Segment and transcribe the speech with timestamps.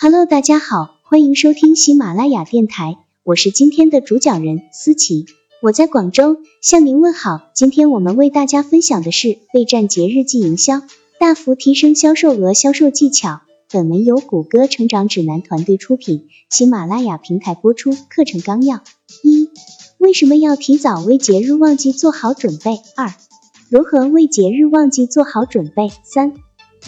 [0.00, 5.26] Hello，大家好，欢迎收听喜马拉雅电台，我是今天的主讲人思琪，
[5.60, 7.50] 我在广州向您问好。
[7.52, 10.82] 今天我们为大家分享的是备战节日季营销，
[11.18, 13.40] 大幅提升销售额、销售技巧。
[13.72, 17.92] 本文由谷歌成长指南团队出品，喜马拉雅平台播出。
[18.08, 18.84] 课程纲要：
[19.24, 19.50] 一、
[19.98, 22.78] 为什么要提早为节日旺季做好准备？
[22.94, 23.12] 二、
[23.68, 25.90] 如何为节日旺季做好准备？
[26.04, 26.34] 三、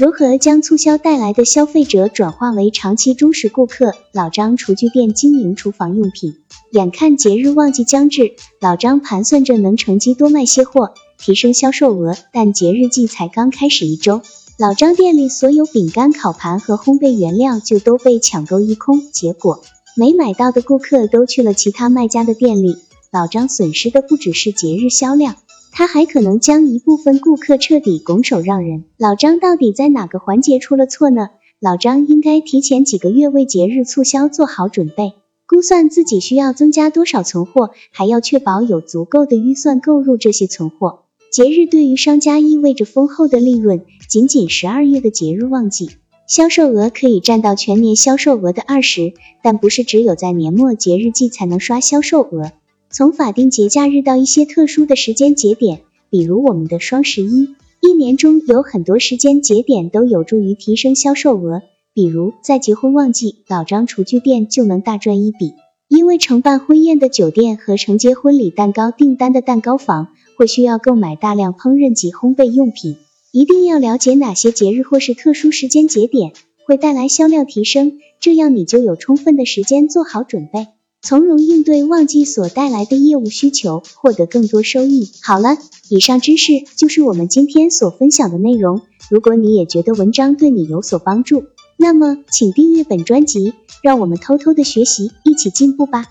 [0.00, 3.92] 如何将促销带来的消费者转化为长期忠实顾客？
[4.12, 6.36] 老张厨具店经营厨房用品，
[6.72, 8.32] 眼看节日旺季将至，
[8.62, 12.16] 老张盘算着能乘机多卖些货，提升销售额。
[12.32, 14.22] 但节日季才刚开始一周，
[14.58, 19.62] 老张店里所有饼干、烤盘和烘焙原料就都被抢购一空，结果
[19.98, 22.78] 没买到的顾客都去了其他卖家的店里。
[23.10, 25.36] 老张损失的不只是节日销量。
[25.72, 28.84] 他还可能将一部分顾客彻底拱手让人。
[28.96, 31.30] 老张到底在哪个环节出了错呢？
[31.60, 35.12] 老张应该提前几个月为节日促销做好准备，
[35.46, 41.00] 估算自己需要增加多少存货，还要确保有足够的预算购入这些存货。
[41.30, 45.90] 节日对于商家意味着丰厚的利润，仅仅十二月的节日旺季，
[46.26, 52.52] 销售额可以占到全年销售额的二十，但不是只有在年末节日季才能刷销售额。
[52.92, 61.62] 从法定节假日到一些特殊的时间节点，比如我们的双十一，一年中有很多时间节点都有助于提升销售额。
[61.94, 65.52] 比如在结婚旺季，老张厨具店就能大赚一笔，
[65.88, 72.96] 因为承办婚宴的酒店和承接婚礼蛋糕订单的蛋糕房会需要购买大量烹饪及烘焙用品。
[73.30, 76.32] 一定要了解哪些节日或是特殊时间节点
[76.66, 80.66] 会带来销量提升，这样你就有充分的时间做好准备。
[81.02, 85.10] 从容应对旺季所带来的业务需求，获得更多收益。
[85.22, 85.56] 好了，
[85.88, 88.82] 以上知识就是我们今天所分享的内容。
[89.08, 91.44] 如果你也觉得文章对你有所帮助，
[91.78, 96.06] 那么请订阅本专辑，让我们偷偷的学习，一起进步吧。